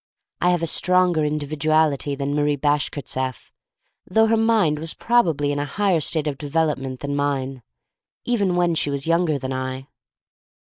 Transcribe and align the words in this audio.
I 0.41 0.49
have 0.49 0.63
a 0.63 0.65
stronger 0.65 1.23
indi 1.23 1.45
viduality 1.45 2.17
than 2.17 2.33
Marie 2.33 2.57
Bashkirtseff, 2.57 3.51
though 4.09 4.25
her 4.25 4.35
mind 4.35 4.79
was 4.79 4.95
probably 4.95 5.51
in 5.51 5.59
a 5.59 5.65
higher 5.65 5.99
state 5.99 6.25
of 6.25 6.39
development 6.39 7.01
than 7.01 7.15
mine, 7.15 7.61
even 8.25 8.55
when 8.55 8.73
she 8.73 8.89
was 8.89 9.05
younger 9.05 9.37
than 9.37 9.53
I. 9.53 9.89